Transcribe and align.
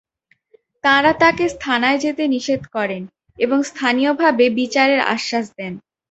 তাঁরা 0.83 1.11
তাঁকে 1.13 1.45
থানায় 1.61 1.99
যেতে 1.99 2.23
নিষেধ 2.27 2.61
করেন 2.75 3.03
এবং 3.39 3.57
স্থানীয়ভাবে 3.63 4.45
বিচারের 4.59 5.01
আশ্বাস 5.15 5.45
দেন। 5.57 5.73